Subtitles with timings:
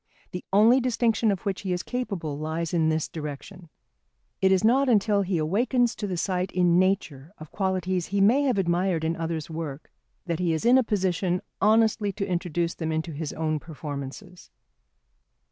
[0.31, 3.69] The only distinction of which he is capable lies in this direction.
[4.41, 8.41] It is not until he awakens to the sight in nature of qualities he may
[8.45, 9.91] have admired in others' work
[10.25, 14.49] that he is in a position honestly to introduce them into his own performances.